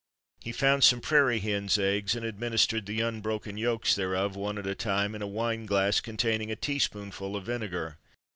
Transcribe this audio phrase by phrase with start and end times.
[0.39, 4.73] He found some prairie hen's eggs, and administered the unbroken yolks thereof, one at a
[4.73, 7.99] time, in a wine glass containing a teaspoonful of vinegar.